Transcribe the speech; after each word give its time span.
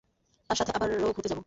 তার 0.49 0.57
সাথে 0.57 0.71
আবারো 0.75 0.91
ঘুরতে 1.07 1.29
যাবে? 1.29 1.39